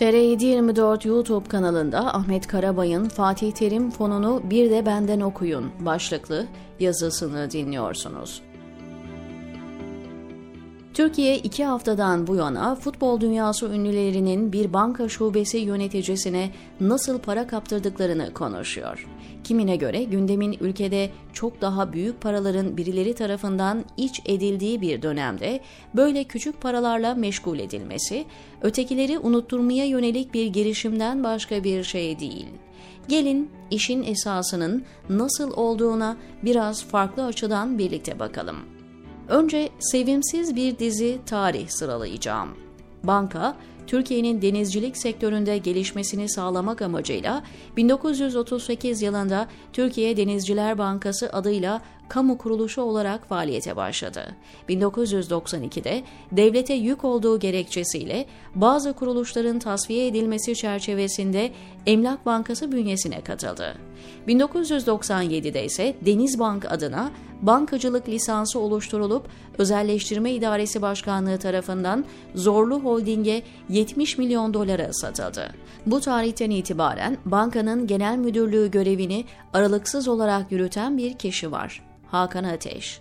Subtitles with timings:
[0.00, 6.46] TR724 YouTube kanalında Ahmet Karabay'ın Fatih Terim fonunu bir de benden okuyun başlıklı
[6.80, 8.42] yazısını dinliyorsunuz.
[10.94, 18.32] Türkiye iki haftadan bu yana futbol dünyası ünlülerinin bir banka şubesi yöneticisine nasıl para kaptırdıklarını
[18.34, 19.08] konuşuyor.
[19.44, 25.60] Kimine göre gündemin ülkede çok daha büyük paraların birileri tarafından iç edildiği bir dönemde
[25.94, 28.24] böyle küçük paralarla meşgul edilmesi,
[28.62, 32.46] ötekileri unutturmaya yönelik bir girişimden başka bir şey değil.
[33.08, 38.56] Gelin işin esasının nasıl olduğuna biraz farklı açıdan birlikte bakalım.
[39.28, 42.48] Önce sevimsiz bir dizi tarih sıralayacağım.
[43.04, 43.56] Banka,
[43.90, 47.42] Türkiye'nin denizcilik sektöründe gelişmesini sağlamak amacıyla
[47.76, 54.36] 1938 yılında Türkiye Denizciler Bankası adıyla kamu kuruluşu olarak faaliyete başladı.
[54.68, 61.52] 1992'de devlete yük olduğu gerekçesiyle bazı kuruluşların tasfiye edilmesi çerçevesinde
[61.86, 63.74] Emlak Bankası bünyesine katıldı.
[64.28, 67.10] 1997'de ise Denizbank adına
[67.42, 69.26] bankacılık lisansı oluşturulup
[69.58, 75.54] Özelleştirme İdaresi Başkanlığı tarafından Zorlu Holding'e 70 milyon dolara satıldı.
[75.86, 81.82] Bu tarihten itibaren bankanın genel müdürlüğü görevini aralıksız olarak yürüten bir kişi var.
[82.06, 83.00] Hakan Ateş.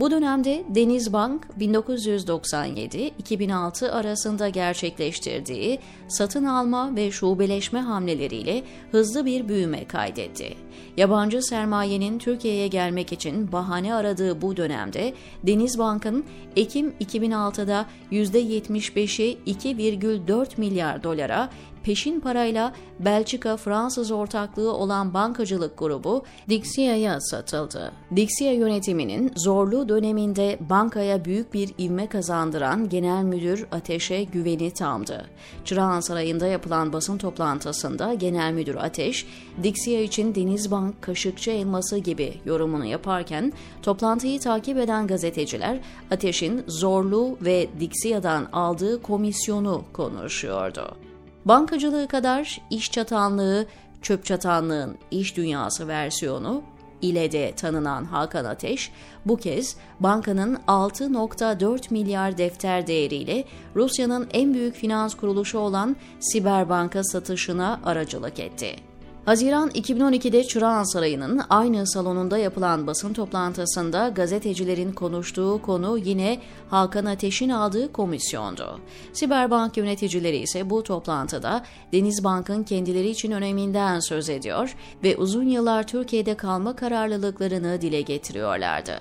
[0.00, 10.54] Bu dönemde Denizbank 1997-2006 arasında gerçekleştirdiği satın alma ve şubeleşme hamleleriyle hızlı bir büyüme kaydetti.
[10.96, 16.24] Yabancı sermayenin Türkiye'ye gelmek için bahane aradığı bu dönemde Denizbank'ın
[16.56, 21.50] Ekim 2006'da %75'i 2,4 milyar dolara,
[21.88, 27.92] peşin parayla Belçika-Fransız ortaklığı olan bankacılık grubu Dixia'ya satıldı.
[28.16, 35.26] Dixia yönetiminin zorlu döneminde bankaya büyük bir ivme kazandıran Genel Müdür Ateş'e güveni tamdı.
[35.64, 39.26] Çırağan Sarayı'nda yapılan basın toplantısında Genel Müdür Ateş,
[39.62, 47.68] Dixia için Denizbank kaşıkçı elması gibi yorumunu yaparken toplantıyı takip eden gazeteciler Ateş'in zorlu ve
[47.80, 51.07] Dixia'dan aldığı komisyonu konuşuyordu.
[51.48, 53.66] Bankacılığı kadar iş çatanlığı,
[54.02, 56.62] çöp çatanlığın iş dünyası versiyonu
[57.02, 58.92] ile de tanınan Hakan Ateş,
[59.26, 63.44] bu kez bankanın 6.4 milyar defter değeriyle
[63.76, 68.87] Rusya'nın en büyük finans kuruluşu olan Siberbank'a satışına aracılık etti.
[69.28, 76.38] Haziran 2012'de Çırağan Sarayı'nın aynı salonunda yapılan basın toplantısında gazetecilerin konuştuğu konu yine
[76.70, 78.80] Hakan Ateş'in aldığı komisyondu.
[79.12, 86.34] Siberbank yöneticileri ise bu toplantıda Denizbank'ın kendileri için öneminden söz ediyor ve uzun yıllar Türkiye'de
[86.34, 89.00] kalma kararlılıklarını dile getiriyorlardı.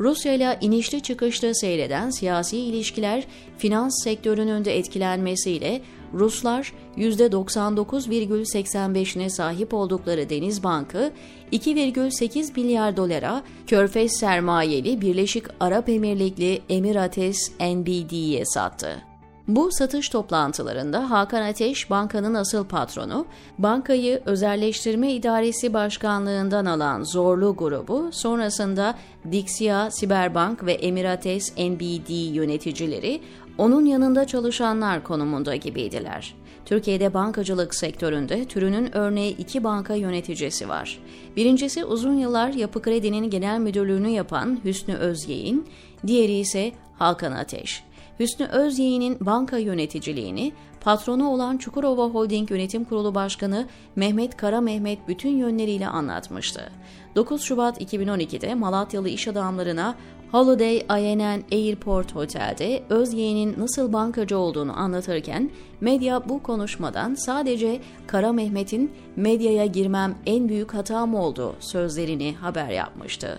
[0.00, 3.24] Rusya ile inişli çıkışlı seyreden siyasi ilişkiler
[3.58, 5.82] finans sektörünün de etkilenmesiyle
[6.14, 11.12] Ruslar %99,85'ine sahip oldukları Deniz Bankı
[11.52, 19.14] 2,8 milyar dolara Körfez sermayeli Birleşik Arap Emirlikli Emirates NBD'ye sattı.
[19.48, 23.26] Bu satış toplantılarında Hakan Ateş bankanın asıl patronu,
[23.58, 28.94] bankayı özelleştirme idaresi başkanlığından alan Zorlu grubu, sonrasında
[29.32, 33.20] Dixia, Siberbank ve Emirates NBD yöneticileri
[33.58, 36.34] onun yanında çalışanlar konumunda gibiydiler.
[36.64, 40.98] Türkiye'de bankacılık sektöründe türünün örneği iki banka yöneticisi var.
[41.36, 45.66] Birincisi uzun yıllar Yapı Kredi'nin genel müdürlüğünü yapan Hüsnü Özyeğin,
[46.06, 47.84] diğeri ise Hakan Ateş.
[48.20, 53.66] Hüsnü Özyeğin'in banka yöneticiliğini patronu olan Çukurova Holding Yönetim Kurulu Başkanı
[53.96, 56.70] Mehmet Kara Mehmet bütün yönleriyle anlatmıştı.
[57.16, 59.94] 9 Şubat 2012'de Malatyalı iş adamlarına
[60.32, 65.50] Holiday INN Airport Hotel'de Özyeğin'in nasıl bankacı olduğunu anlatırken
[65.80, 73.38] medya bu konuşmadan sadece Kara Mehmet'in medyaya girmem en büyük hatam oldu sözlerini haber yapmıştı.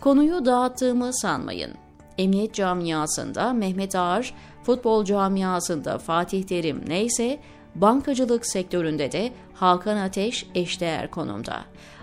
[0.00, 1.85] Konuyu dağıttığımı sanmayın.
[2.18, 7.38] Emniyet camiasında Mehmet Ağar, futbol camiasında Fatih Terim neyse
[7.74, 11.56] bankacılık sektöründe de Hakan Ateş eşdeğer konumda.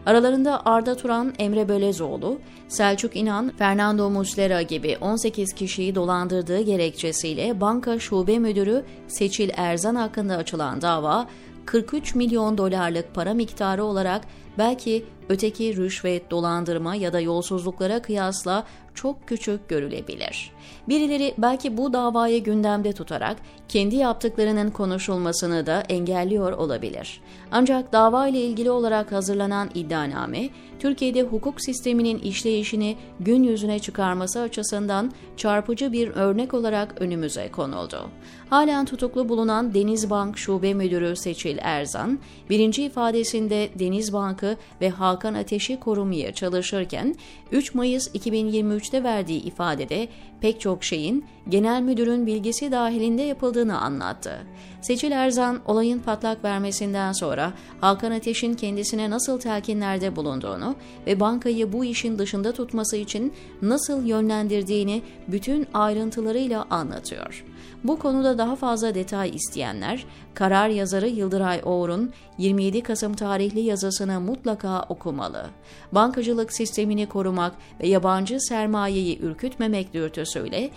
[0.05, 7.99] Aralarında Arda Turan, Emre Bölezoğlu, Selçuk İnan, Fernando Muslera gibi 18 kişiyi dolandırdığı gerekçesiyle banka
[7.99, 11.27] şube müdürü Seçil Erzan hakkında açılan dava
[11.65, 14.21] 43 milyon dolarlık para miktarı olarak
[14.57, 20.52] belki öteki rüşvet, dolandırma ya da yolsuzluklara kıyasla çok küçük görülebilir.
[20.89, 23.37] Birileri belki bu davayı gündemde tutarak
[23.67, 27.21] kendi yaptıklarının konuşulmasını da engelliyor olabilir.
[27.51, 30.49] Ancak dava ile ilgili olarak hazırlanan iddianame,
[30.79, 38.09] Türkiye'de hukuk sisteminin işleyişini gün yüzüne çıkarması açısından çarpıcı bir örnek olarak önümüze konuldu.
[38.49, 42.19] Halen tutuklu bulunan Denizbank Şube Müdürü Seçil Erzan,
[42.49, 47.15] birinci ifadesinde Denizbank'ı ve Hakan Ateş'i korumaya çalışırken
[47.51, 50.07] 3 Mayıs 2023'te verdiği ifadede
[50.41, 54.37] pek çok şeyin genel müdürün bilgisi dahilinde yapıldığını anlattı.
[54.81, 60.75] Seçil Erzan olayın patlak vermesinden sonra Hakan Ateş'in kendisine nasıl telkinlerde bulunduğunu
[61.07, 67.45] ve bankayı bu işin dışında tutması için nasıl yönlendirdiğini bütün ayrıntılarıyla anlatıyor.
[67.83, 74.81] Bu konuda daha fazla detay isteyenler, karar yazarı Yıldıray Oğur'un 27 Kasım tarihli yazısını mutlaka
[74.89, 75.45] okumalı.
[75.91, 80.69] Bankacılık sistemini korumak ve yabancı sermayeyi ürkütmemek dürtüsüyle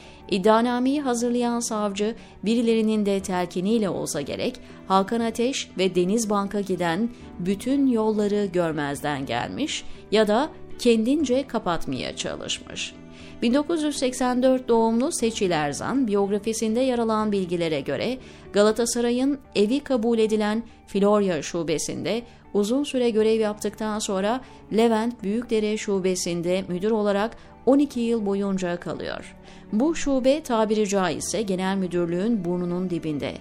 [0.56, 2.14] iddianameyi hazırlayan savcı
[2.44, 7.08] birilerinin de telkiniyle olsa gerek Hakan Ateş ve Deniz Bank'a giden
[7.38, 10.48] bütün yolları görmezden gelmiş ya da
[10.78, 12.94] kendince kapatmaya çalışmış.
[13.42, 18.18] 1984 doğumlu Seçil Erzan biyografisinde yer alan bilgilere göre
[18.52, 22.22] Galatasaray'ın evi kabul edilen Florya şubesinde
[22.54, 24.40] uzun süre görev yaptıktan sonra
[24.76, 27.36] Levent Büyükdere şubesinde müdür olarak
[27.66, 29.36] 12 yıl boyunca kalıyor.
[29.72, 33.32] Bu şube tabiri caizse genel müdürlüğün burnunun dibinde.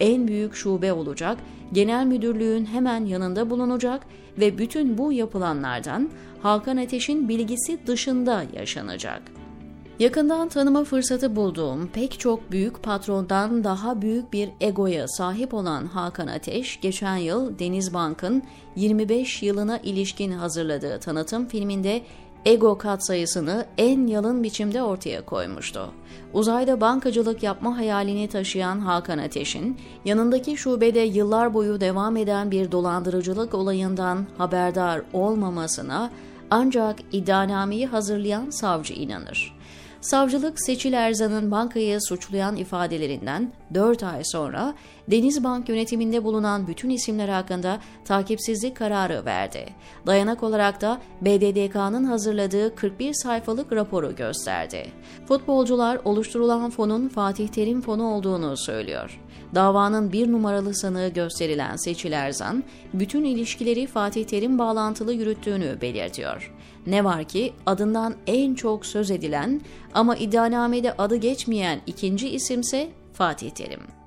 [0.00, 1.38] En büyük şube olacak,
[1.72, 4.06] genel müdürlüğün hemen yanında bulunacak
[4.38, 6.10] ve bütün bu yapılanlardan
[6.42, 9.22] Hakan Ateş'in bilgisi dışında yaşanacak.
[9.98, 16.26] Yakından tanıma fırsatı bulduğum pek çok büyük patrondan daha büyük bir egoya sahip olan Hakan
[16.26, 18.42] Ateş, geçen yıl Denizbank'ın
[18.76, 22.02] 25 yılına ilişkin hazırladığı tanıtım filminde
[22.44, 25.90] ego katsayısını en yalın biçimde ortaya koymuştu.
[26.32, 33.54] Uzayda bankacılık yapma hayalini taşıyan Hakan Ateş'in yanındaki şubede yıllar boyu devam eden bir dolandırıcılık
[33.54, 36.10] olayından haberdar olmamasına
[36.50, 39.62] ancak iddianameyi hazırlayan savcı inanır.
[40.00, 44.74] Savcılık Seçil Erzan'ın bankayı suçlayan ifadelerinden 4 ay sonra
[45.10, 49.66] Denizbank yönetiminde bulunan bütün isimler hakkında takipsizlik kararı verdi.
[50.06, 54.86] Dayanak olarak da BDDK'nın hazırladığı 41 sayfalık raporu gösterdi.
[55.28, 59.20] Futbolcular oluşturulan fonun Fatih Terim fonu olduğunu söylüyor.
[59.54, 62.64] Davanın bir numaralı sanığı gösterilen Seçil Erzan,
[62.94, 66.54] bütün ilişkileri Fatih Terim bağlantılı yürüttüğünü belirtiyor.
[66.86, 69.60] Ne var ki adından en çok söz edilen
[69.94, 74.01] ama iddianamede adı geçmeyen ikinci isimse Fatih Terim.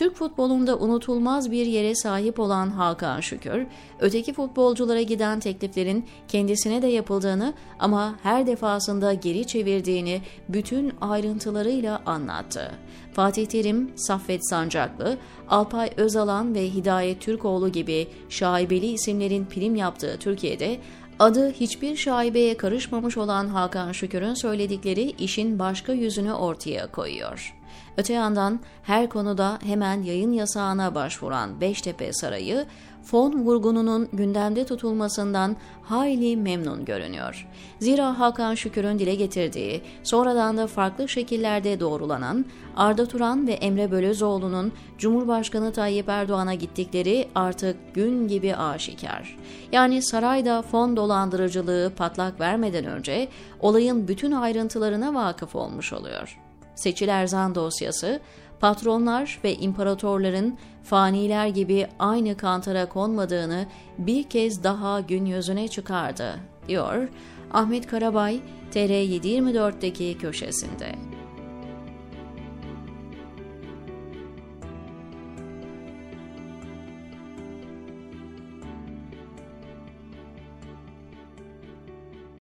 [0.00, 3.66] Türk futbolunda unutulmaz bir yere sahip olan Hakan Şükür,
[3.98, 12.72] öteki futbolculara giden tekliflerin kendisine de yapıldığını ama her defasında geri çevirdiğini bütün ayrıntılarıyla anlattı.
[13.12, 15.18] Fatih Terim, Saffet Sancaklı,
[15.48, 20.78] Alpay Özalan ve Hidayet Türkoğlu gibi şaibeli isimlerin prim yaptığı Türkiye'de
[21.18, 27.59] Adı hiçbir şaibeye karışmamış olan Hakan Şükür'ün söyledikleri işin başka yüzünü ortaya koyuyor.
[27.96, 32.66] Öte yandan her konuda hemen yayın yasağına başvuran Beştepe Sarayı,
[33.02, 37.48] fon vurgununun gündemde tutulmasından hayli memnun görünüyor.
[37.78, 42.44] Zira Hakan Şükür'ün dile getirdiği, sonradan da farklı şekillerde doğrulanan
[42.76, 49.38] Arda Turan ve Emre Bölözoğlu'nun Cumhurbaşkanı Tayyip Erdoğan'a gittikleri artık gün gibi aşikar.
[49.72, 53.28] Yani sarayda fon dolandırıcılığı patlak vermeden önce
[53.60, 56.49] olayın bütün ayrıntılarına vakıf olmuş oluyor.
[56.80, 58.20] Seçil Erzan dosyası,
[58.60, 63.66] patronlar ve imparatorların faniler gibi aynı kantara konmadığını
[63.98, 66.34] bir kez daha gün yüzüne çıkardı,
[66.68, 67.08] diyor
[67.52, 68.40] Ahmet Karabay
[68.74, 70.94] TR724'deki köşesinde.